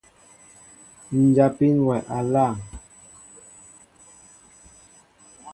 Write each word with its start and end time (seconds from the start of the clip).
Njapin 1.23 1.75
wɛ 1.87 1.97
aláaŋ. 2.17 2.55